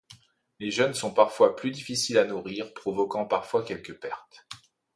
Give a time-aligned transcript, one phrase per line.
[0.59, 4.47] Les jeunes sont parfois plus difficiles à nourrir provoquant parfois quelques pertes.